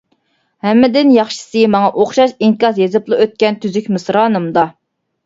ھەممىدىن 0.67 1.11
ياخشىسى 1.15 1.61
ماڭا 1.75 1.91
ئوخشاش 2.03 2.33
ئىنكاس 2.47 2.79
يېزىپلا 2.85 3.21
ئۆتكەن 3.27 3.59
تۈزۈك 3.67 3.91
مىسرانىمدا. 3.97 4.65